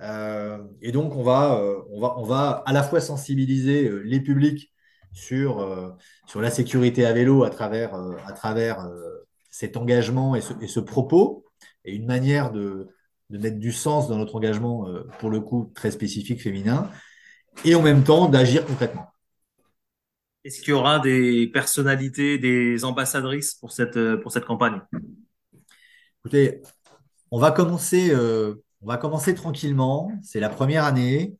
Euh, 0.00 0.58
et 0.80 0.90
donc, 0.90 1.14
on 1.14 1.22
va, 1.22 1.54
euh, 1.60 1.80
on, 1.88 2.24
va, 2.24 2.64
à 2.66 2.72
la 2.72 2.82
fois 2.82 3.00
sensibiliser 3.00 3.86
euh, 3.86 3.98
les 3.98 4.18
publics 4.18 4.72
sur, 5.12 5.64
la 6.34 6.50
sécurité 6.50 7.06
à 7.06 7.12
vélo 7.12 7.44
à 7.44 7.50
travers, 7.50 7.96
cet 9.48 9.76
engagement 9.76 10.34
et 10.34 10.40
ce, 10.40 10.52
et 10.60 10.66
ce, 10.66 10.80
propos, 10.80 11.44
et 11.84 11.94
une 11.94 12.06
manière 12.06 12.50
de, 12.50 12.88
de, 13.30 13.38
mettre 13.38 13.60
du 13.60 13.70
sens 13.70 14.08
dans 14.08 14.16
notre 14.16 14.34
engagement, 14.34 14.88
pour 15.20 15.30
le 15.30 15.38
coup, 15.38 15.70
très 15.76 15.92
spécifique 15.92 16.42
féminin, 16.42 16.90
et 17.64 17.76
en 17.76 17.82
même 17.82 18.02
temps 18.02 18.28
d'agir 18.28 18.66
concrètement. 18.66 19.11
Est-ce 20.44 20.60
qu'il 20.60 20.70
y 20.70 20.72
aura 20.72 20.98
des 20.98 21.46
personnalités, 21.46 22.36
des 22.38 22.84
ambassadrices 22.84 23.54
pour 23.54 23.70
cette, 23.70 23.96
euh, 23.96 24.20
campagne? 24.46 24.80
Écoutez, 26.20 26.62
on 27.30 27.38
va 27.38 27.52
commencer, 27.52 28.10
euh, 28.12 28.56
on 28.80 28.86
va 28.86 28.96
commencer 28.96 29.34
tranquillement. 29.34 30.10
C'est 30.22 30.40
la 30.40 30.48
première 30.48 30.84
année. 30.84 31.36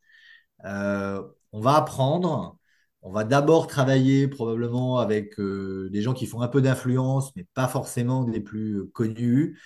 Euh, 0.65 1.23
on 1.53 1.61
va 1.61 1.77
apprendre. 1.77 2.59
On 3.03 3.11
va 3.11 3.25
d'abord 3.25 3.67
travailler 3.67 4.29
probablement 4.29 4.99
avec 4.99 5.41
des 5.41 6.03
gens 6.03 6.15
qui 6.15 6.27
font 6.27 6.41
un 6.41 6.49
peu 6.49 6.63
d'influence, 6.63 7.35
mais 7.35 7.45
pas 7.55 7.67
forcément 7.67 8.23
des 8.23 8.41
plus 8.41 8.89
connus. 8.93 9.59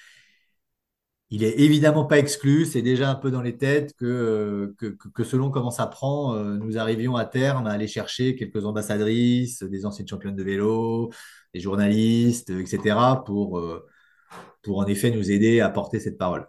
Il 1.31 1.43
est 1.43 1.59
évidemment 1.59 2.05
pas 2.05 2.19
exclu, 2.19 2.65
c'est 2.67 2.83
déjà 2.83 3.11
un 3.11 3.17
peu 3.17 3.33
dans 3.33 3.43
les 3.43 3.57
têtes 3.57 3.95
que, 3.97 4.75
que, 4.79 5.25
selon 5.25 5.51
comment 5.51 5.73
ça 5.73 5.89
prend, 5.89 6.35
euh, 6.35 6.57
nous 6.57 6.79
arrivions 6.79 7.17
à 7.17 7.25
terme 7.25 7.67
à 7.67 7.73
aller 7.73 7.89
chercher 7.89 8.37
quelques 8.37 8.65
ambassadrices, 8.65 9.65
des 9.65 9.87
anciennes 9.87 10.07
championnes 10.07 10.37
de 10.37 10.45
vélo, 10.45 11.11
des 11.53 11.59
journalistes, 11.59 12.51
etc., 12.51 13.25
pour, 13.27 13.59
euh, 13.59 13.85
pour 14.63 14.79
en 14.79 14.87
effet 14.87 15.11
nous 15.11 15.33
aider 15.33 15.59
à 15.61 15.69
porter 15.69 15.99
cette 15.99 16.17
parole. 16.17 16.47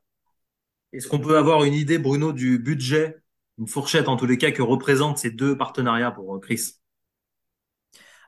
Est-ce 0.93 1.07
qu'on 1.07 1.19
peut 1.19 1.38
avoir 1.38 1.63
une 1.63 1.74
idée, 1.74 1.98
Bruno, 1.98 2.31
du 2.31 2.60
budget, 2.60 3.17
une 3.57 3.67
fourchette 3.67 4.07
en 4.07 4.15
tous 4.15 4.27
les 4.27 4.38
cas, 4.38 4.51
que 4.51 4.62
représentent 4.62 5.17
ces 5.17 5.31
deux 5.31 5.57
partenariats 5.57 6.12
pour 6.12 6.36
euh, 6.36 6.39
Chris? 6.39 6.74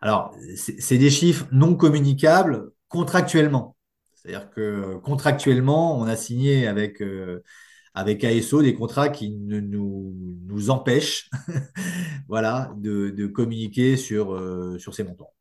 Alors, 0.01 0.33
c'est 0.55 0.97
des 0.97 1.09
chiffres 1.09 1.45
non 1.51 1.75
communicables 1.75 2.71
contractuellement. 2.87 3.75
C'est-à-dire 4.21 4.49
que 4.49 4.95
contractuellement, 4.97 5.97
on 5.97 6.03
a 6.03 6.15
signé 6.15 6.67
avec, 6.67 7.01
euh, 7.01 7.41
avec 7.93 8.23
ASO 8.23 8.61
des 8.61 8.73
contrats 8.73 9.09
qui 9.09 9.31
ne 9.31 9.59
nous, 9.59 10.13
nous 10.45 10.69
empêchent 10.69 11.29
voilà, 12.27 12.73
de, 12.77 13.11
de, 13.11 13.27
communiquer 13.27 13.95
sur, 13.95 14.33
euh, 14.33 14.77
sur 14.77 14.93
ces 14.93 15.03
montants. 15.03 15.33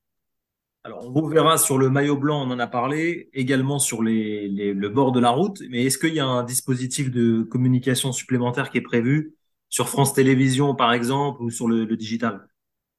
Alors, 0.84 1.04
on 1.06 1.10
vous 1.10 1.26
verra 1.26 1.58
sur 1.58 1.76
le 1.76 1.90
maillot 1.90 2.16
blanc, 2.16 2.46
on 2.46 2.50
en 2.52 2.58
a 2.60 2.68
parlé, 2.68 3.28
également 3.32 3.80
sur 3.80 4.02
les, 4.02 4.48
les, 4.48 4.72
le 4.72 4.88
bord 4.88 5.10
de 5.10 5.20
la 5.20 5.30
route. 5.30 5.60
Mais 5.68 5.84
est-ce 5.84 5.98
qu'il 5.98 6.14
y 6.14 6.20
a 6.20 6.26
un 6.26 6.44
dispositif 6.44 7.10
de 7.10 7.42
communication 7.42 8.12
supplémentaire 8.12 8.70
qui 8.70 8.78
est 8.78 8.82
prévu 8.82 9.34
sur 9.68 9.88
France 9.88 10.14
Télévisions, 10.14 10.74
par 10.76 10.92
exemple, 10.92 11.42
ou 11.42 11.50
sur 11.50 11.66
le 11.66 11.84
digital? 11.96 12.48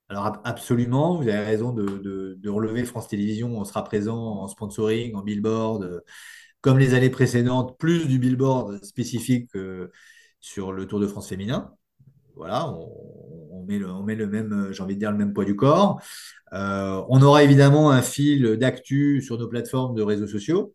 Alors 0.09 0.41
absolument, 0.43 1.17
vous 1.17 1.27
avez 1.27 1.45
raison 1.45 1.71
de, 1.71 2.39
relever 2.49 2.83
France 2.83 3.07
Télévisions. 3.07 3.55
On 3.59 3.63
sera 3.63 3.83
présent 3.83 4.17
en 4.17 4.47
sponsoring, 4.47 5.15
en 5.15 5.21
billboard, 5.21 5.83
euh, 5.83 6.01
comme 6.61 6.79
les 6.79 6.95
années 6.95 7.11
précédentes, 7.11 7.77
plus 7.77 8.07
du 8.07 8.17
billboard 8.19 8.83
spécifique 8.83 9.55
euh, 9.55 9.91
sur 10.39 10.71
le 10.73 10.87
Tour 10.87 10.99
de 10.99 11.07
France 11.07 11.29
féminin. 11.29 11.73
Voilà, 12.35 12.69
on, 12.71 13.65
met, 13.67 13.77
le, 13.77 14.27
même, 14.27 14.53
euh, 14.53 14.73
j'ai 14.73 14.81
envie 14.81 14.95
de 14.95 14.99
dire, 14.99 15.11
le 15.11 15.17
même 15.17 15.33
poids 15.33 15.45
du 15.45 15.55
corps. 15.55 16.01
on 16.51 17.21
aura 17.21 17.43
évidemment 17.43 17.91
un 17.91 18.01
fil 18.01 18.57
d'actu 18.57 19.21
sur 19.21 19.37
nos 19.37 19.47
plateformes 19.47 19.95
de 19.95 20.01
réseaux 20.01 20.27
sociaux. 20.27 20.73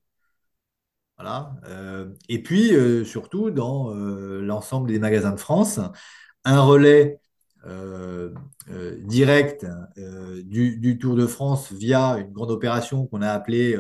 Voilà. 1.17 1.55
et 2.29 2.43
puis, 2.43 2.73
surtout, 3.05 3.51
dans 3.51 3.95
l'ensemble 3.95 4.89
des 4.89 4.99
magasins 4.99 5.31
de 5.33 5.41
France, 5.41 5.81
un 6.45 6.61
relais 6.61 7.21
euh, 7.67 8.31
euh, 8.71 8.97
direct 9.05 9.67
euh, 9.97 10.43
du, 10.45 10.99
Tour 10.99 11.17
de 11.17 11.27
France 11.27 11.73
via 11.73 12.19
une 12.19 12.31
grande 12.31 12.51
opération 12.51 13.07
qu'on 13.07 13.23
a 13.23 13.31
appelée 13.31 13.79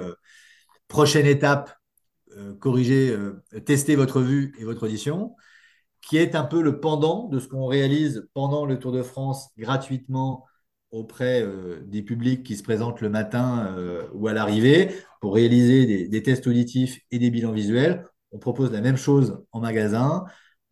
prochaine 0.88 1.26
étape, 1.26 1.76
corriger, 2.60 3.16
tester 3.64 3.96
votre 3.96 4.20
vue 4.20 4.54
et 4.58 4.64
votre 4.64 4.84
audition, 4.84 5.34
qui 6.00 6.16
est 6.16 6.34
un 6.34 6.44
peu 6.44 6.62
le 6.62 6.80
pendant 6.80 7.28
de 7.28 7.38
ce 7.38 7.48
qu'on 7.48 7.66
réalise 7.66 8.28
pendant 8.34 8.66
le 8.66 8.78
Tour 8.78 8.92
de 8.92 9.02
France 9.02 9.50
gratuitement 9.56 10.44
auprès 10.90 11.46
des 11.86 12.02
publics 12.02 12.42
qui 12.44 12.56
se 12.56 12.62
présentent 12.62 13.00
le 13.00 13.08
matin 13.08 13.74
ou 14.12 14.28
à 14.28 14.32
l'arrivée 14.32 14.94
pour 15.20 15.34
réaliser 15.34 16.08
des, 16.08 16.22
tests 16.22 16.46
auditifs 16.46 17.00
et 17.10 17.18
des 17.18 17.30
bilans 17.30 17.52
visuels. 17.52 18.06
On 18.32 18.38
propose 18.38 18.72
la 18.72 18.80
même 18.80 18.96
chose 18.96 19.44
en 19.52 19.60
magasin 19.60 20.24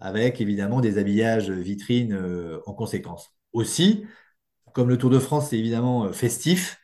avec 0.03 0.41
évidemment 0.41 0.81
des 0.81 0.99
habillages 0.99 1.51
vitrines 1.51 2.13
euh, 2.13 2.61
en 2.67 2.75
conséquence. 2.75 3.35
Aussi, 3.53 4.05
comme 4.75 4.89
le 4.89 4.99
Tour 4.99 5.11
de 5.11 5.19
France, 5.21 5.51
c'est 5.51 5.59
évidemment 5.59 6.07
euh, 6.07 6.13
festif, 6.13 6.81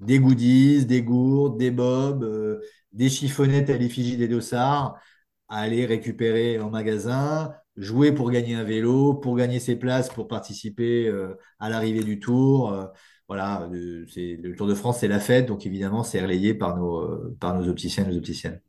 des 0.00 0.18
goodies, 0.18 0.86
des 0.86 1.02
gourdes, 1.02 1.58
des 1.58 1.70
bobs, 1.70 2.24
euh, 2.24 2.60
des 2.92 3.10
chiffonnettes 3.10 3.70
à 3.70 3.76
l'effigie 3.76 4.16
des 4.16 4.28
dossards 4.28 4.96
à 5.48 5.58
aller 5.60 5.84
récupérer 5.86 6.58
en 6.60 6.70
magasin, 6.70 7.54
jouer 7.76 8.12
pour 8.12 8.30
gagner 8.30 8.54
un 8.54 8.64
vélo, 8.64 9.14
pour 9.14 9.36
gagner 9.36 9.60
ses 9.60 9.76
places, 9.76 10.08
pour 10.08 10.26
participer 10.26 11.12
à 11.58 11.68
l'arrivée 11.68 12.02
du 12.02 12.20
Tour. 12.20 12.74
voilà, 13.28 13.68
le 13.70 14.54
Tour 14.56 14.66
de 14.66 14.74
France, 14.74 15.00
c'est 15.00 15.08
la 15.08 15.20
fête, 15.20 15.46
donc 15.46 15.66
évidemment, 15.66 16.04
c'est 16.04 16.22
relayé 16.22 16.54
par 16.54 16.78
nos, 16.78 17.34
par 17.38 17.54
nos 17.54 17.68
opticiens 17.68 18.04
et 18.04 18.08
nos 18.08 18.16
opticiennes. 18.16 18.60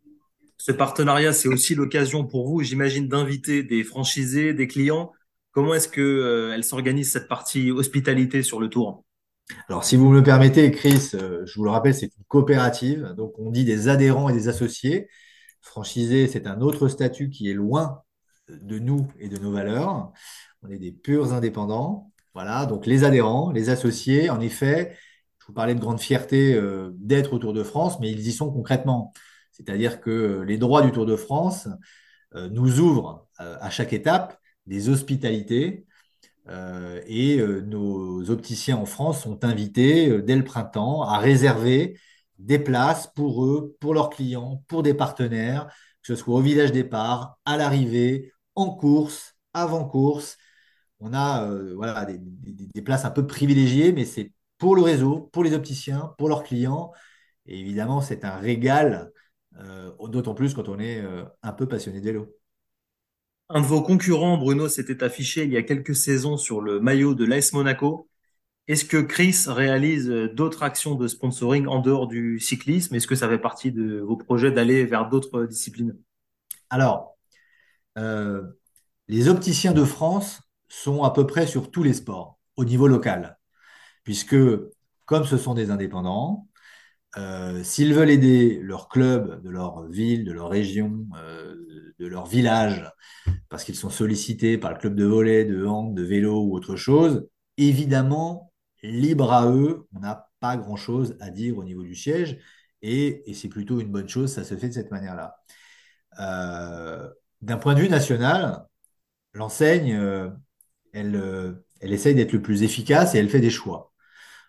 Ce 0.65 0.71
partenariat, 0.71 1.33
c'est 1.33 1.49
aussi 1.49 1.75
l'occasion 1.75 2.25
pour 2.25 2.47
vous, 2.47 2.63
j'imagine, 2.63 3.09
d'inviter 3.09 3.63
des 3.63 3.83
franchisés, 3.83 4.53
des 4.53 4.65
clients. 4.65 5.11
Comment 5.51 5.73
est-ce 5.73 5.89
que 5.89 5.99
euh, 5.99 6.53
elle 6.55 6.63
s'organise 6.63 7.11
cette 7.11 7.27
partie 7.27 7.69
hospitalité 7.69 8.43
sur 8.43 8.61
le 8.61 8.69
tour? 8.69 9.03
Alors, 9.67 9.83
si 9.83 9.97
vous 9.97 10.07
me 10.07 10.15
le 10.15 10.23
permettez, 10.23 10.71
Chris, 10.71 11.09
euh, 11.15 11.41
je 11.45 11.55
vous 11.55 11.65
le 11.65 11.69
rappelle, 11.69 11.93
c'est 11.93 12.05
une 12.05 12.23
coopérative. 12.29 13.13
Donc, 13.17 13.37
on 13.39 13.51
dit 13.51 13.65
des 13.65 13.89
adhérents 13.89 14.29
et 14.29 14.33
des 14.33 14.47
associés. 14.47 15.09
Franchisé, 15.59 16.29
c'est 16.29 16.47
un 16.47 16.61
autre 16.61 16.87
statut 16.87 17.29
qui 17.29 17.49
est 17.49 17.53
loin 17.53 18.01
de 18.47 18.79
nous 18.79 19.09
et 19.19 19.27
de 19.27 19.37
nos 19.39 19.51
valeurs. 19.51 20.13
On 20.61 20.69
est 20.69 20.79
des 20.79 20.93
purs 20.93 21.33
indépendants. 21.33 22.09
Voilà, 22.33 22.67
donc 22.67 22.85
les 22.85 23.03
adhérents, 23.03 23.51
les 23.51 23.69
associés, 23.69 24.29
en 24.29 24.39
effet, 24.39 24.95
je 25.39 25.47
vous 25.47 25.53
parlais 25.53 25.75
de 25.75 25.81
grande 25.81 25.99
fierté 25.99 26.53
euh, 26.53 26.91
d'être 26.99 27.33
autour 27.33 27.51
de 27.51 27.63
France, 27.63 27.99
mais 27.99 28.09
ils 28.09 28.25
y 28.25 28.31
sont 28.31 28.49
concrètement. 28.49 29.11
C'est-à-dire 29.53 30.01
que 30.01 30.41
les 30.41 30.57
droits 30.57 30.81
du 30.81 30.91
Tour 30.91 31.05
de 31.05 31.15
France 31.15 31.69
euh, 32.35 32.49
nous 32.49 32.79
ouvrent 32.79 33.27
euh, 33.39 33.55
à 33.61 33.69
chaque 33.69 33.93
étape 33.93 34.37
des 34.65 34.89
hospitalités 34.89 35.85
euh, 36.49 37.01
et 37.07 37.37
nos 37.37 38.29
opticiens 38.29 38.77
en 38.77 38.85
France 38.85 39.23
sont 39.23 39.45
invités 39.45 40.21
dès 40.21 40.35
le 40.35 40.43
printemps 40.43 41.03
à 41.03 41.19
réserver 41.19 41.97
des 42.39 42.59
places 42.59 43.07
pour 43.07 43.45
eux, 43.45 43.77
pour 43.79 43.93
leurs 43.93 44.09
clients, 44.09 44.63
pour 44.67 44.83
des 44.83 44.93
partenaires, 44.93 45.67
que 46.01 46.07
ce 46.07 46.15
soit 46.15 46.35
au 46.35 46.41
village 46.41 46.71
départ, 46.71 47.37
à 47.45 47.55
l'arrivée, 47.55 48.33
en 48.55 48.71
course, 48.71 49.35
avant 49.53 49.85
course. 49.85 50.37
On 50.99 51.13
a 51.13 51.49
voilà, 51.75 52.05
des, 52.05 52.81
places 52.81 53.05
un 53.05 53.11
peu 53.11 53.25
privilégiées, 53.27 53.93
mais 53.93 54.05
c'est 54.05 54.31
pour 54.57 54.75
le 54.75 54.81
réseau, 54.81 55.29
pour 55.33 55.43
les 55.43 55.53
opticiens, 55.53 56.13
pour 56.17 56.29
leurs 56.29 56.43
clients. 56.43 56.91
Et 57.45 57.59
évidemment, 57.59 58.01
c'est 58.01 58.25
un 58.25 58.37
régal 58.37 58.93
euh, 58.93 59.22
d'autant 60.09 60.33
plus 60.33 60.53
quand 60.53 60.69
on 60.69 60.79
est 60.79 61.01
euh, 61.01 61.23
un 61.41 61.53
peu 61.53 61.67
passionné 61.67 61.99
de 61.99 62.05
vélo. 62.05 62.35
Un 63.49 63.61
de 63.61 63.65
vos 63.65 63.81
concurrents, 63.81 64.37
Bruno, 64.37 64.67
s'était 64.67 65.03
affiché 65.03 65.43
il 65.43 65.51
y 65.51 65.57
a 65.57 65.63
quelques 65.63 65.95
saisons 65.95 66.37
sur 66.37 66.61
le 66.61 66.79
maillot 66.79 67.13
de 67.13 67.25
l'AS 67.25 67.53
Monaco. 67.53 68.09
Est-ce 68.67 68.85
que 68.85 68.97
Chris 68.97 69.35
réalise 69.47 70.07
d'autres 70.07 70.63
actions 70.63 70.95
de 70.95 71.07
sponsoring 71.07 71.67
en 71.67 71.79
dehors 71.79 72.07
du 72.07 72.39
cyclisme? 72.39 72.95
Est-ce 72.95 73.07
que 73.07 73.15
ça 73.15 73.27
fait 73.27 73.37
partie 73.37 73.71
de 73.71 73.99
vos 73.99 74.15
projets 74.15 74.51
d'aller 74.51 74.85
vers 74.85 75.09
d'autres 75.09 75.45
disciplines? 75.45 75.97
Alors, 76.69 77.17
euh, 77.97 78.41
les 79.09 79.27
opticiens 79.27 79.73
de 79.73 79.83
France 79.83 80.41
sont 80.69 81.03
à 81.03 81.11
peu 81.11 81.27
près 81.27 81.45
sur 81.45 81.69
tous 81.69 81.83
les 81.83 81.93
sports 81.93 82.39
au 82.55 82.63
niveau 82.63 82.87
local, 82.87 83.37
puisque 84.03 84.37
comme 85.05 85.25
ce 85.25 85.37
sont 85.37 85.53
des 85.53 85.69
indépendants, 85.69 86.47
euh, 87.17 87.63
s'ils 87.63 87.93
veulent 87.93 88.09
aider 88.09 88.59
leur 88.61 88.89
club 88.89 89.41
de 89.43 89.49
leur 89.49 89.87
ville, 89.87 90.25
de 90.25 90.31
leur 90.31 90.49
région, 90.49 91.05
euh, 91.17 91.55
de 91.99 92.07
leur 92.07 92.25
village, 92.25 92.91
parce 93.49 93.63
qu'ils 93.63 93.75
sont 93.75 93.89
sollicités 93.91 94.57
par 94.57 94.73
le 94.73 94.79
club 94.79 94.95
de 94.95 95.05
volley, 95.05 95.45
de 95.45 95.65
hand, 95.65 95.95
de 95.95 96.03
vélo 96.03 96.41
ou 96.41 96.55
autre 96.55 96.75
chose, 96.75 97.27
évidemment, 97.57 98.51
libre 98.81 99.31
à 99.31 99.47
eux, 99.51 99.87
on 99.93 99.99
n'a 99.99 100.29
pas 100.39 100.57
grand-chose 100.57 101.15
à 101.19 101.29
dire 101.29 101.57
au 101.57 101.63
niveau 101.63 101.83
du 101.83 101.95
siège, 101.95 102.39
et, 102.81 103.23
c'est 103.33 103.47
plutôt 103.47 103.79
une 103.79 103.91
bonne 103.91 104.09
chose, 104.09 104.31
ça 104.31 104.43
se 104.43 104.55
fait 104.55 104.69
de 104.69 104.73
cette 104.73 104.91
manière-là. 104.91 105.37
Euh, 106.19 107.09
d'un 107.41 107.57
point 107.57 107.75
de 107.75 107.81
vue 107.81 107.89
national, 107.89 108.65
l'enseigne, 109.33 110.31
elle, 110.93 111.55
elle 111.79 111.93
essaye 111.93 112.15
d'être 112.15 112.33
le 112.33 112.41
plus 112.41 112.63
efficace 112.63 113.15
et 113.15 113.19
elle 113.19 113.29
fait 113.29 113.39
des 113.39 113.49
choix. 113.49 113.92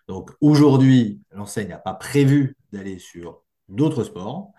Donc 0.07 0.31
aujourd'hui, 0.41 1.21
l'enseigne 1.31 1.69
n'a 1.69 1.77
pas 1.77 1.93
prévu 1.93 2.55
d'aller 2.71 2.99
sur 2.99 3.43
d'autres 3.69 4.03
sports. 4.03 4.51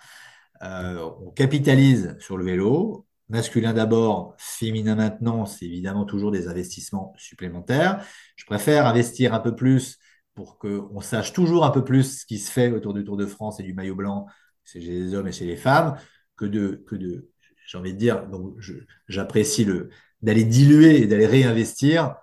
Euh, 0.63 1.09
on 1.21 1.31
capitalise 1.31 2.17
sur 2.19 2.37
le 2.37 2.45
vélo, 2.45 3.07
masculin 3.29 3.73
d'abord, 3.73 4.35
féminin 4.39 4.95
maintenant, 4.95 5.47
c'est 5.47 5.67
évidemment 5.67 6.05
toujours 6.05 6.31
des 6.31 6.49
investissements 6.49 7.13
supplémentaires. 7.17 8.05
Je 8.37 8.45
préfère 8.47 8.87
investir 8.87 9.35
un 9.35 9.41
peu 9.41 9.55
plus 9.55 9.99
pour 10.35 10.59
qu'on 10.59 11.01
sache 11.01 11.33
toujours 11.33 11.65
un 11.65 11.71
peu 11.71 11.85
plus 11.85 12.21
ce 12.21 12.27
qui 12.27 12.39
se 12.39 12.51
fait 12.51 12.71
autour 12.71 12.95
du 12.95 13.05
Tour 13.05 13.17
de 13.17 13.27
France 13.27 13.61
et 13.61 13.63
du 13.63 13.73
maillot 13.75 13.95
blanc, 13.95 14.27
chez 14.65 14.81
les 14.81 15.15
hommes 15.15 15.29
et 15.29 15.33
chez 15.33 15.47
les 15.47 15.57
femmes, 15.57 15.97
que 16.37 16.45
de, 16.45 16.85
que 16.87 16.97
de 16.97 17.31
j'ai 17.67 17.79
envie 17.79 17.95
de 17.95 17.99
dire, 17.99 18.25
j'apprécie 19.09 19.65
le 19.65 19.91
d'aller 20.23 20.45
diluer 20.45 21.03
et 21.03 21.07
d'aller 21.07 21.27
réinvestir 21.27 22.17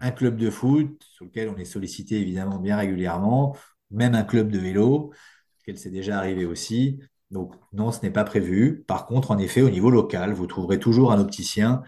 un 0.00 0.10
club 0.10 0.36
de 0.36 0.50
foot 0.50 1.02
sur 1.10 1.24
lequel 1.24 1.48
on 1.48 1.56
est 1.56 1.64
sollicité 1.64 2.20
évidemment 2.20 2.58
bien 2.58 2.76
régulièrement, 2.76 3.56
même 3.90 4.14
un 4.14 4.24
club 4.24 4.50
de 4.50 4.58
vélo, 4.58 5.12
lequel 5.60 5.78
c'est 5.78 5.90
déjà 5.90 6.18
arrivé 6.18 6.44
aussi. 6.44 7.00
Donc 7.30 7.54
non, 7.72 7.92
ce 7.92 8.00
n'est 8.02 8.10
pas 8.10 8.24
prévu. 8.24 8.84
Par 8.86 9.06
contre, 9.06 9.30
en 9.30 9.38
effet, 9.38 9.60
au 9.60 9.70
niveau 9.70 9.90
local, 9.90 10.32
vous 10.32 10.46
trouverez 10.46 10.78
toujours 10.78 11.12
un 11.12 11.20
opticien 11.20 11.82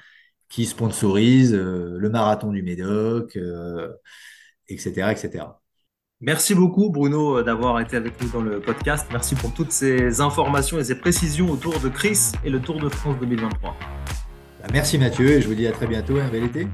qui 0.49 0.67
sponsorise 0.67 1.55
euh, 1.55 1.97
le 1.99 2.11
marathon 2.11 2.51
du 2.51 2.63
Médoc, 2.63 3.39
etc., 4.69 5.03
euh, 5.03 5.11
etc. 5.11 5.45
Merci 6.23 6.55
beaucoup 6.55 6.91
Bruno 6.91 7.43
d'avoir 7.43 7.81
été 7.81 7.97
avec 7.97 8.21
nous 8.21 8.29
dans 8.29 8.43
le 8.43 8.61
podcast. 8.61 9.07
Merci 9.11 9.35
pour 9.35 9.55
toutes 9.55 9.73
ces 9.73 10.21
informations 10.21 10.79
et 10.79 10.85
ces 10.85 10.99
précisions 10.99 11.51
autour 11.51 11.81
de 11.81 11.89
Chris 11.89 12.33
et 12.45 12.51
le 12.51 12.61
Tour 12.61 12.79
de 12.79 12.91
France 12.91 13.17
2023. 13.21 13.75
Bah, 14.61 14.69
merci 14.71 14.99
Mathieu 14.99 15.31
et 15.31 15.41
je 15.41 15.49
vous 15.49 15.55
dis 15.55 15.67
à 15.67 15.73
très 15.73 15.87
bientôt. 15.87 16.19
Un 16.19 16.29
bel 16.29 16.45
été. 16.45 16.67